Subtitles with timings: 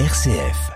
[0.00, 0.72] RCF.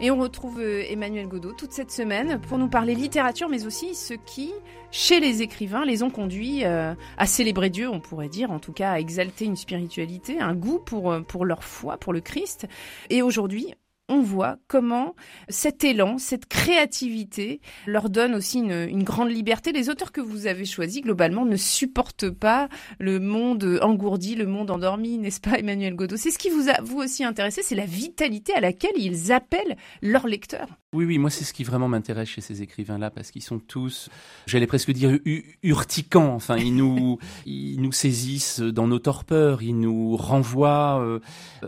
[0.00, 3.94] Et on retrouve euh, Emmanuel Godot toute cette semaine pour nous parler littérature, mais aussi
[3.94, 4.54] ce qui,
[4.90, 8.72] chez les écrivains, les ont conduits euh, à célébrer Dieu, on pourrait dire, en tout
[8.72, 12.66] cas à exalter une spiritualité, un goût pour, euh, pour leur foi, pour le Christ.
[13.10, 13.74] Et aujourd'hui,
[14.12, 15.14] on voit comment
[15.48, 19.72] cet élan, cette créativité leur donne aussi une, grande liberté.
[19.72, 24.70] Les auteurs que vous avez choisis, globalement, ne supportent pas le monde engourdi, le monde
[24.70, 27.86] endormi, n'est-ce pas, Emmanuel Godot C'est ce qui vous a, vous aussi, intéressé, c'est la
[27.86, 30.68] vitalité à laquelle ils appellent leurs lecteurs.
[30.94, 34.10] Oui, oui, moi c'est ce qui vraiment m'intéresse chez ces écrivains-là, parce qu'ils sont tous,
[34.46, 35.18] j'allais presque dire,
[35.62, 36.34] urticants.
[36.34, 41.20] Enfin, ils nous, ils nous saisissent dans nos torpeurs, ils nous renvoient euh,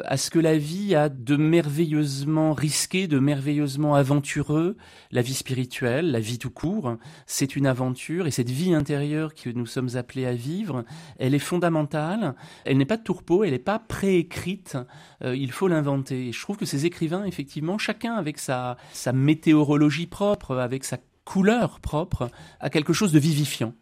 [0.05, 4.77] à ce que la vie a de merveilleusement risqué, de merveilleusement aventureux.
[5.11, 9.51] La vie spirituelle, la vie tout court, c'est une aventure, et cette vie intérieure que
[9.51, 10.85] nous sommes appelés à vivre,
[11.19, 12.35] elle est fondamentale.
[12.65, 14.77] Elle n'est pas de tourpeau, elle n'est pas préécrite.
[15.23, 16.33] Euh, il faut l'inventer.
[16.33, 21.81] Je trouve que ces écrivains, effectivement, chacun avec sa, sa météorologie propre, avec sa couleur
[21.81, 23.75] propre, a quelque chose de vivifiant.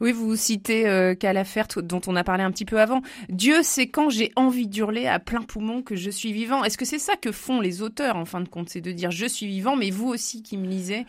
[0.00, 3.02] Oui, vous citez euh, Calafert, dont on a parlé un petit peu avant.
[3.28, 6.64] Dieu sait quand j'ai envie d'hurler à plein poumon que je suis vivant.
[6.64, 8.68] Est-ce que c'est ça que font les auteurs, en fin de compte?
[8.68, 11.06] C'est de dire je suis vivant, mais vous aussi qui me lisez,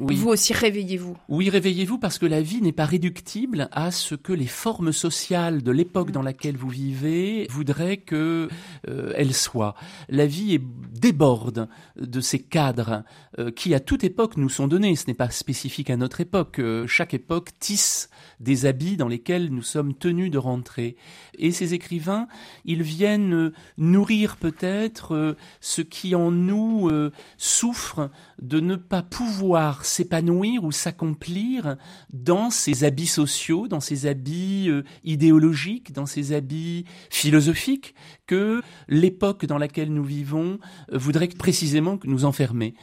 [0.00, 1.16] vous aussi, réveillez-vous.
[1.28, 5.62] Oui, réveillez-vous parce que la vie n'est pas réductible à ce que les formes sociales
[5.62, 8.48] de l'époque dans laquelle vous vivez voudraient que
[8.88, 9.74] euh, elle soit.
[10.08, 13.02] La vie est, déborde de ces cadres
[13.40, 14.94] euh, qui, à toute époque, nous sont donnés.
[14.94, 16.60] Ce n'est pas spécifique à notre époque.
[16.60, 20.96] Euh, chaque époque tisse des habits dans lesquels nous sommes tenus de rentrer.
[21.38, 22.28] Et ces écrivains,
[22.64, 26.88] ils viennent nourrir peut-être ce qui en nous
[27.36, 28.10] souffre
[28.40, 31.76] de ne pas pouvoir s'épanouir ou s'accomplir
[32.12, 37.94] dans ces habits sociaux, dans ces habits euh, idéologiques, dans ces habits philosophiques
[38.26, 40.58] que l'époque dans laquelle nous vivons
[40.92, 42.74] euh, voudrait précisément nous enfermer.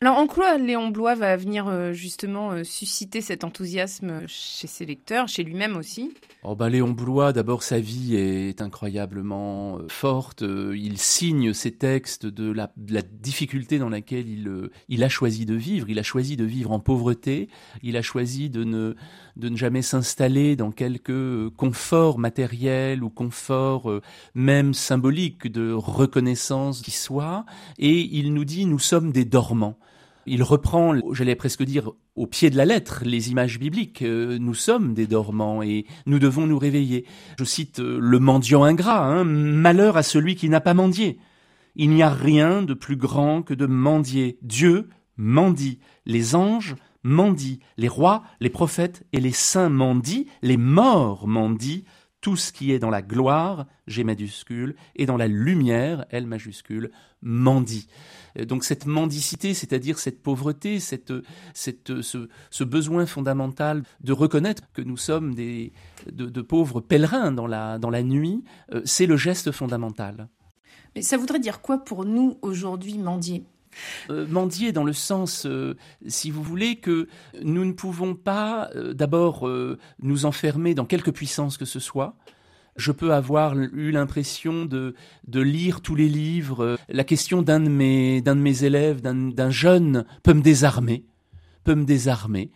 [0.00, 4.86] Alors en quoi Léon Blois va venir euh, justement euh, susciter cet enthousiasme chez ses
[4.86, 6.14] lecteurs, chez lui-même aussi?
[6.44, 10.42] Oh bah Léon Blois, d'abord sa vie est incroyablement euh, forte.
[10.42, 12.70] il signe ses textes de la,
[13.10, 15.90] difficulté dans laquelle il, il a choisi de vivre.
[15.90, 17.48] Il a choisi de vivre en pauvreté.
[17.82, 18.94] Il a choisi de ne,
[19.34, 23.92] de ne jamais s'installer dans quelque confort matériel ou confort
[24.36, 27.44] même symbolique de reconnaissance qui soit.
[27.78, 29.76] Et il nous dit nous sommes des dormants.
[30.28, 34.02] Il reprend, j'allais presque dire, au pied de la lettre, les images bibliques.
[34.02, 37.06] Euh, nous sommes des dormants et nous devons nous réveiller.
[37.38, 41.18] Je cite euh, le mendiant ingrat, hein, malheur à celui qui n'a pas mendié.
[41.76, 44.38] Il n'y a rien de plus grand que de mendier.
[44.42, 51.26] Dieu mendie, les anges mendient, les rois, les prophètes et les saints mendient, les morts
[51.26, 51.84] mendient,
[52.28, 56.90] tout ce qui est dans la gloire, G majuscule, et dans la lumière, L majuscule,
[57.22, 57.88] mendie.
[58.38, 61.10] Euh, donc cette mendicité, c'est-à-dire cette pauvreté, cette,
[61.54, 68.02] ce, besoin fondamental de reconnaître que nous sommes de, pauvres pèlerins dans la, dans la
[68.02, 68.44] nuit,
[68.74, 70.28] euh, c'est le geste fondamental.
[70.94, 73.46] Mais ça voudrait dire quoi pour nous aujourd'hui mendier?
[74.10, 77.08] Euh, mendier dans le sens, euh, si vous voulez, que
[77.42, 79.48] nous ne pouvons pas euh, d'abord
[80.00, 82.16] nous enfermer dans quelque puissance que ce soit.
[82.76, 84.94] Je peux avoir eu l'impression de,
[85.32, 86.78] lire tous les livres.
[86.88, 91.04] La question d'un de mes, d'un de mes élèves, d'un jeune, peut me désarmer.
[91.64, 92.52] Peut me désarmer.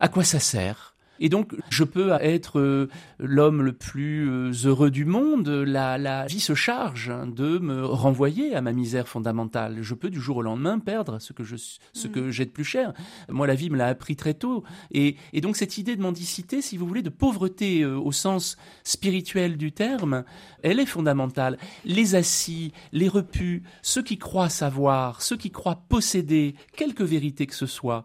[0.00, 0.95] À quoi ça sert?
[1.20, 2.88] Et donc, je peux être euh,
[3.18, 5.48] l'homme le plus euh, heureux du monde.
[5.48, 9.78] La, la vie se charge de me renvoyer à ma misère fondamentale.
[9.80, 12.30] Je peux du jour au lendemain perdre ce que je, ce que mm.
[12.30, 12.92] j'ai de plus cher.
[13.28, 14.64] Moi, la vie me l'a appris très tôt.
[14.90, 18.56] Et, et, donc, cette idée de mendicité, si vous voulez, de pauvreté euh, au sens
[18.84, 20.24] spirituel du terme,
[20.62, 21.58] elle est fondamentale.
[21.84, 27.54] Les assis, les repus, ceux qui croient savoir, ceux qui croient posséder quelque vérité que
[27.54, 28.04] ce soit,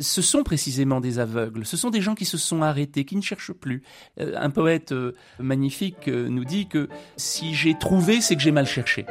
[0.00, 1.64] ce sont précisément des aveugles.
[1.64, 3.82] Ce sont des gens qui se sont arrêtés, qui ne cherchent plus.
[4.20, 8.52] Euh, un poète euh, magnifique euh, nous dit que si j'ai trouvé, c'est que j'ai
[8.52, 9.06] mal cherché.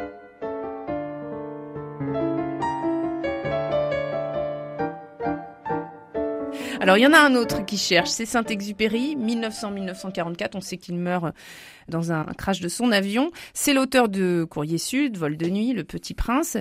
[6.86, 10.52] Alors il y en a un autre qui cherche, c'est Saint-Exupéry, 1900-1944.
[10.54, 11.34] On sait qu'il meurt
[11.90, 13.32] dans un crash de son avion.
[13.56, 16.58] C'est l'auteur de Courrier Sud, Vol de nuit, Le Petit Prince.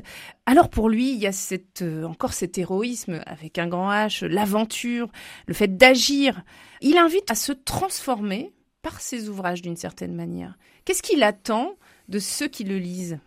[0.46, 4.24] Alors pour lui, il y a cette, euh, encore cet héroïsme avec un grand H,
[4.24, 5.10] l'aventure,
[5.46, 6.42] le fait d'agir.
[6.80, 10.56] Il invite à se transformer par ses ouvrages d'une certaine manière.
[10.86, 11.74] Qu'est-ce qu'il attend
[12.08, 13.18] de ceux qui le lisent?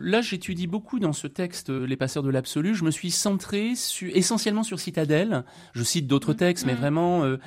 [0.00, 2.74] Là, j'étudie beaucoup dans ce texte Les passeurs de l'absolu.
[2.74, 3.72] Je me suis centré
[4.14, 5.44] essentiellement sur Citadelle.
[5.74, 6.36] Je cite d'autres mmh.
[6.36, 6.78] textes, mais mmh.
[6.78, 7.24] vraiment.
[7.24, 7.38] Euh,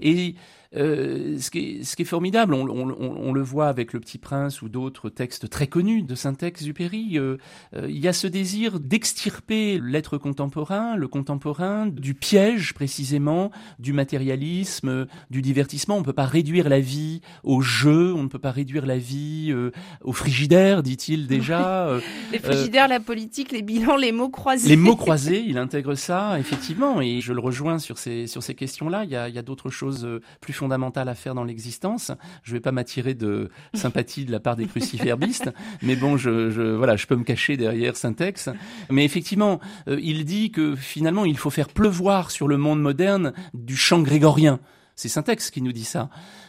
[0.00, 0.34] et
[0.74, 4.00] euh, ce, qui est, ce, qui est, formidable, on, on, on, le voit avec Le
[4.00, 7.36] Petit Prince ou d'autres textes très connus de Saint-Exupéry, euh,
[7.74, 13.92] euh, il y a ce désir d'extirper l'être contemporain, le contemporain, du piège précisément, du
[13.92, 15.96] matérialisme, du divertissement.
[15.96, 18.98] On ne peut pas réduire la vie au jeu, on ne peut pas réduire la
[18.98, 19.70] vie euh,
[20.02, 21.88] au frigidaire, dit-il déjà.
[22.32, 24.68] les frigidaires, la politique, les bilans, les mots croisés.
[24.68, 28.54] Les mots croisés, il intègre ça, effectivement, et je le rejoins sur ces, sur ces
[28.54, 29.04] questions-là.
[29.04, 30.08] Il y a, il y a d'autres choses
[30.40, 32.10] plus fondamentale à faire dans l'existence.
[32.42, 35.52] Je ne vais pas m'attirer de sympathie de la part des cruciferbistes,
[35.82, 38.48] mais bon, je, je, voilà, je peux me cacher derrière Syntex.
[38.90, 43.32] Mais effectivement, euh, il dit que finalement, il faut faire pleuvoir sur le monde moderne
[43.54, 44.58] du chant grégorien.
[44.98, 46.08] C'est Syntex qui nous dit ça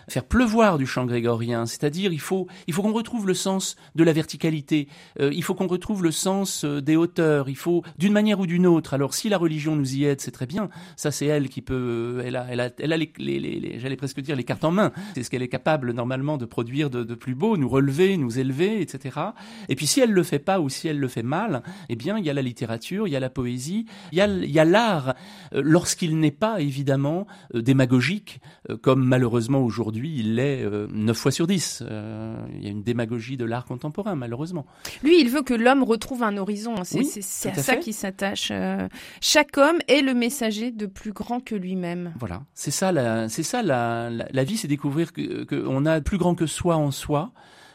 [0.09, 4.05] faire pleuvoir du chant grégorien, c'est-à-dire il faut il faut qu'on retrouve le sens de
[4.05, 4.87] la verticalité,
[5.19, 8.47] euh, il faut qu'on retrouve le sens euh, des hauteurs, il faut d'une manière ou
[8.47, 8.93] d'une autre.
[8.93, 10.69] Alors si la religion nous y aide, c'est très bien.
[10.95, 13.97] Ça c'est elle qui peut, elle a elle a elle a les, les, les, j'allais
[13.97, 14.93] presque dire les cartes en main.
[15.13, 18.39] C'est ce qu'elle est capable normalement de produire de, de, plus beau, nous relever, nous
[18.39, 19.19] élever, etc.
[19.67, 22.17] Et puis si elle le fait pas ou si elle le fait mal, eh bien
[22.17, 24.59] il y a la littérature, il y a la poésie, il y a il y
[24.59, 25.15] a l'art
[25.53, 28.36] euh, lorsqu'il n'est pas évidemment démagogique
[28.81, 31.83] comme malheureusement aujourd'hui il l'est 9 euh, fois sur 10.
[31.85, 34.65] Euh, il y a une démagogie de l'art contemporain, malheureusement.
[35.03, 36.75] Lui, il veut que l'homme retrouve un horizon.
[36.83, 38.49] C'est à, ça qu'il s'attache.
[38.51, 38.87] Euh.
[39.21, 42.13] chaque homme est le messager de plus grand que lui-même.
[42.19, 46.17] Voilà, c'est ça, la, c'est ça la, la, vie, c'est découvrir qu'on que a plus
[46.17, 47.31] grand que soi en soi.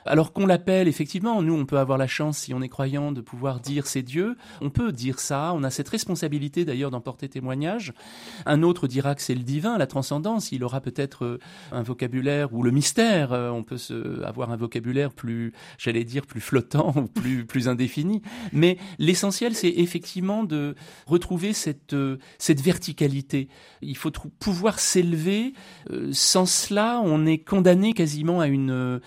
[0.06, 3.20] Alors qu'on l'appelle, effectivement, nous, on peut avoir la chance, si on est croyant, de
[3.20, 4.36] pouvoir dire c'est Dieu.
[4.60, 5.52] On peut dire ça.
[5.54, 7.92] On a cette responsabilité, d'ailleurs, d'en porter témoignage.
[8.46, 10.52] Un autre dira que c'est le divin, la transcendance.
[10.52, 11.38] Il aura peut-être euh,
[11.70, 13.32] un vocabulaire ou le mystère.
[13.32, 17.68] Euh, on peut se, avoir un vocabulaire plus, j'allais dire, plus flottant ou plus, plus
[17.68, 18.22] indéfini.
[18.52, 20.74] Mais l'essentiel, c'est effectivement de
[21.06, 23.48] retrouver cette, euh, cette verticalité.
[23.80, 25.54] Il faut pouvoir s'élever.
[26.12, 29.00] sans cela, on est condamné quasiment à une,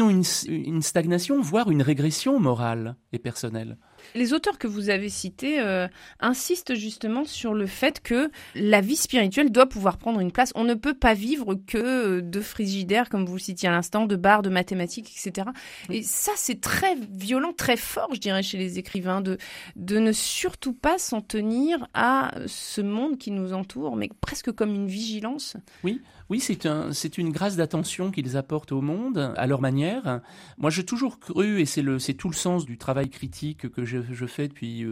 [0.00, 0.08] sinon
[0.46, 3.76] une, stagnation, voire une régression morale et personnelle.
[4.14, 5.86] Les auteurs que vous avez cités euh,
[6.20, 10.52] insistent justement sur le fait que la vie spirituelle doit pouvoir prendre une place.
[10.54, 14.16] On ne peut pas vivre que de frigidaire, comme vous le citiez à l'instant, de
[14.16, 15.48] barres, de mathématiques, etc.
[15.90, 19.36] Et ça, c'est très violent, très fort, je dirais, chez les écrivains, de,
[19.76, 24.74] de ne surtout pas s'en tenir à ce monde qui nous entoure, mais presque comme
[24.74, 25.56] une vigilance.
[25.84, 26.00] Oui,
[26.30, 30.20] oui, c'est un, c'est une grâce d'attention qu'ils apportent au monde à leur manière.
[30.58, 34.46] Moi, j'ai toujours cru, et c'est tout le sens du travail critique que je, fais
[34.46, 34.86] depuis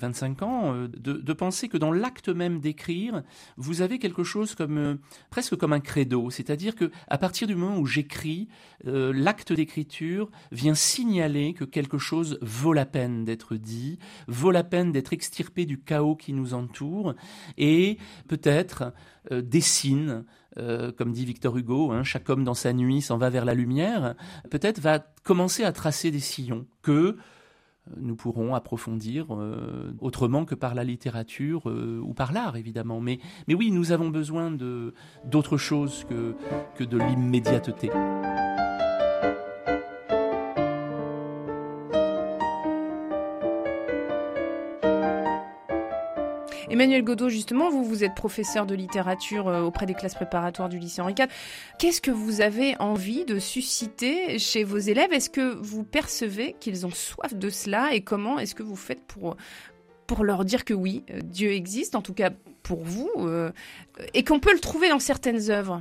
[0.00, 3.24] 25 euh, ans, euh, de, de, penser que dans l'acte même d'écrire,
[3.56, 4.94] vous avez quelque chose comme euh,
[5.30, 8.48] presque comme un credo, c'est-à-dire que à partir du moment où j'écris,
[8.84, 13.98] l'acte d'écriture vient signaler que quelque chose vaut la peine d'être dit,
[14.28, 17.14] vaut la peine d'être extirpé du chaos qui nous entoure,
[17.56, 17.98] et
[18.28, 18.92] peut-être
[19.30, 20.24] dessine
[20.58, 23.54] euh, comme dit Victor Hugo, hein, chaque homme dans sa nuit s'en va vers la
[23.54, 24.14] lumière,
[24.50, 27.16] peut-être va commencer à tracer des sillons que euh,
[27.96, 33.00] nous pourrons approfondir euh, autrement que par la littérature ou par l'art évidemment.
[33.00, 33.18] Mais,
[33.48, 34.50] mais oui, nous avons besoin
[35.24, 36.34] d'autre chose que,
[36.76, 37.90] que de l'immédiateté.
[46.74, 50.80] Emmanuel Godot, justement, vous, vous êtes professeur de littérature euh, auprès des classes préparatoires du
[50.80, 51.28] lycée Henri IV.
[51.78, 55.12] Qu'est-ce que vous avez envie de susciter chez vos élèves?
[55.12, 57.94] Est-ce que vous percevez qu'ils ont soif de cela?
[57.94, 59.36] Et comment est-ce que vous faites pour,
[60.08, 62.30] pour leur dire que oui, euh, Dieu existe, en tout cas
[62.64, 63.52] pour vous, euh,
[64.12, 65.80] et qu'on peut le trouver dans certaines œuvres?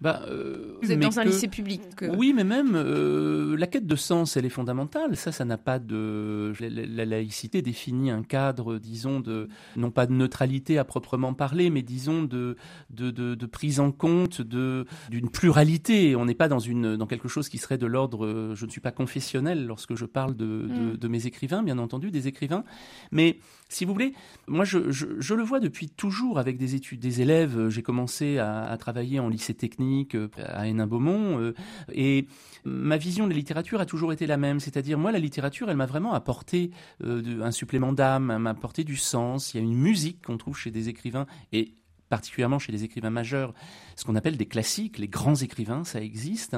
[0.00, 1.82] Bah, euh, Vous êtes dans un lycée public.
[2.16, 5.16] Oui, mais même euh, la quête de sens, elle est fondamentale.
[5.16, 6.52] Ça, ça n'a pas de.
[6.60, 11.82] La, laïcité définit un cadre, disons, de non pas de neutralité à proprement parler, mais
[11.82, 12.56] disons de
[12.90, 16.14] de, de, de prise en compte de d'une pluralité.
[16.14, 18.54] On n'est pas dans une dans quelque chose qui serait de l'ordre.
[18.54, 20.96] Je ne suis pas confessionnel lorsque je parle de, de, mm.
[20.96, 22.62] de, mes écrivains, bien entendu, des écrivains.
[23.10, 23.38] Mais
[23.68, 24.14] si vous voulez,
[24.46, 27.68] moi, je, je, je le vois depuis toujours avec des études, des élèves.
[27.68, 31.40] J'ai commencé à, à travailler en lycée technique euh, à Hénin-Beaumont.
[31.40, 31.54] Euh,
[31.92, 32.26] et
[32.64, 35.76] ma vision de la littérature a toujours été la même, c'est-à-dire moi la littérature, elle
[35.76, 36.70] m'a vraiment apporté
[37.02, 39.54] euh, un supplément d'âme, elle m'a apporté du sens.
[39.54, 41.74] Il y a une musique qu'on trouve chez des écrivains et
[42.08, 43.54] particulièrement chez les écrivains majeurs,
[43.96, 46.56] ce qu'on appelle des classiques, les grands écrivains, ça existe.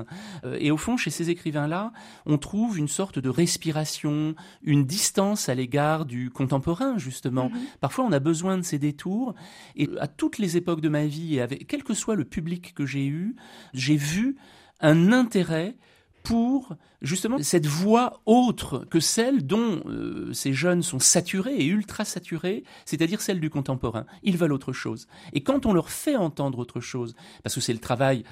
[0.59, 1.93] Et au fond, chez ces écrivains-là,
[2.27, 7.49] on trouve une sorte de respiration, une distance à l'égard du contemporain, justement.
[7.49, 7.79] Mm-hmm.
[7.81, 9.35] Parfois, on a besoin de ces détours.
[9.77, 12.75] Et à toutes les époques de ma vie, et avec, quel que soit le public
[12.75, 13.37] que j'ai eu,
[13.75, 14.37] j'ai vu
[14.81, 15.77] un intérêt
[16.23, 22.05] pour justement cette voix autre que celle dont euh, ces jeunes sont saturés et ultra
[22.05, 24.07] saturés, c'est-à-dire celle du contemporain.
[24.23, 25.07] Ils veulent autre chose.
[25.33, 28.25] Et quand on leur fait entendre autre chose, parce que c'est le travail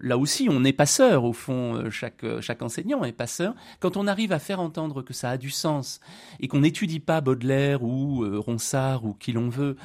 [0.00, 3.54] là aussi, on est passeur, au fond, euh, chaque, euh, chaque enseignant est passeur.
[3.80, 6.00] Quand on arrive à faire entendre que ça a du sens
[6.40, 9.76] et qu'on n'étudie pas Baudelaire ou euh, Ronsard ou qui l'on veut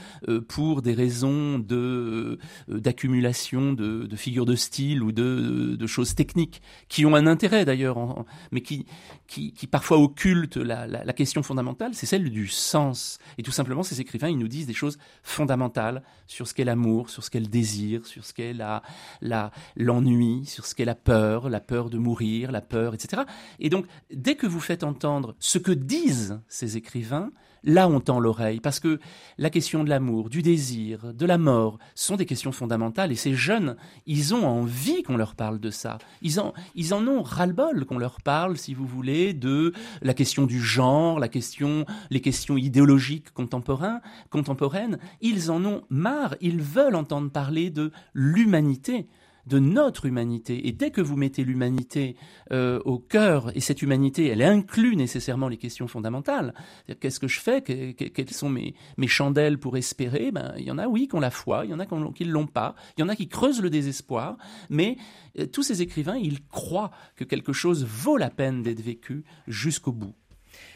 [0.47, 6.61] pour des raisons de d'accumulation de, de, figures de style ou de, de, choses techniques
[6.89, 8.85] qui ont un intérêt d'ailleurs, mais qui,
[9.27, 13.19] qui, qui, parfois occultent la, la, question fondamentale, c'est celle du sens.
[13.37, 17.09] Et tout simplement, ces écrivains, ils nous disent des choses fondamentales sur ce qu'est l'amour,
[17.09, 18.81] sur ce qu'est le désir, sur ce qu'est la,
[19.21, 19.51] la,
[19.93, 23.23] l'ennui, sur ce qu'est la peur, la peur de mourir, la peur, etc.
[23.59, 27.31] Et donc, dès que vous faites entendre ce que disent ces écrivains,
[27.63, 28.99] là on tend l'oreille, parce que
[29.37, 33.35] la question de l'amour, du désir, de la mort, sont des questions fondamentales, et ces
[33.35, 35.97] jeunes, ils ont envie qu'on leur parle de ça.
[36.21, 40.45] Ils en, ils en ont ras-le-bol qu'on leur parle, si vous voulez, de la question
[40.45, 44.97] du genre, la question, les questions idéologiques contemporaines, contemporaines.
[45.21, 49.07] Ils en ont marre, ils veulent entendre parler de l'humanité
[49.45, 50.67] de notre humanité.
[50.67, 52.15] Et dès que vous mettez l'humanité
[52.51, 56.53] euh, au cœur, et cette humanité, elle inclut nécessairement les questions fondamentales,
[56.99, 60.77] qu'est-ce que je fais, quelles sont mes, mes chandelles pour espérer ben, Il y en
[60.77, 63.01] a, oui, qui ont la foi, il y en a qui ne l'ont pas, il
[63.01, 64.37] y en a qui creusent le désespoir,
[64.69, 64.97] mais
[65.39, 69.91] euh, tous ces écrivains, ils croient que quelque chose vaut la peine d'être vécu jusqu'au
[69.91, 70.15] bout.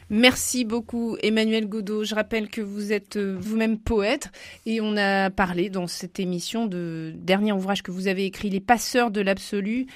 [0.09, 2.03] Merci beaucoup Emmanuel Godot.
[2.03, 4.31] Je rappelle que vous êtes euh, vous-même poète
[4.65, 8.61] et on a parlé dans cette émission de dernier ouvrage que vous avez écrit, Les
[8.61, 9.87] passeurs de l'absolu,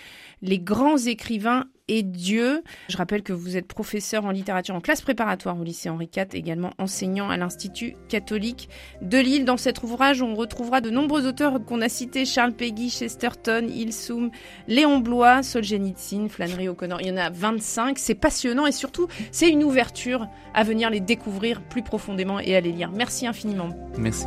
[0.42, 2.64] les grands écrivains et Dieu.
[2.90, 6.28] Je rappelle que vous êtes professeur en littérature en classe préparatoire au lycée Henri IV,
[6.34, 8.70] également enseignant à l'Institut catholique
[9.02, 9.46] de Lille.
[9.46, 14.32] Dans cet ouvrage, on retrouvera de nombreux auteurs qu'on a cités Charles Peggy, Chesterton, Ilsoum,
[14.68, 17.02] Léon Blois, Solzhenitsyn, Flannery O'Connor.
[17.02, 17.98] Il y en a 25.
[18.00, 22.62] C'est passionnant et surtout, c'est une ouverture à venir les découvrir plus profondément et à
[22.62, 22.92] les lire.
[22.92, 23.70] Merci infiniment.
[23.98, 24.26] Merci.